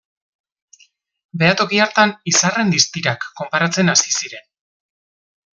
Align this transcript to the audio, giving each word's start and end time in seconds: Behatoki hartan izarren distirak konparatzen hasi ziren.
Behatoki 1.43 1.83
hartan 1.85 2.15
izarren 2.33 2.73
distirak 2.77 3.29
konparatzen 3.43 3.97
hasi 3.97 4.19
ziren. 4.21 4.47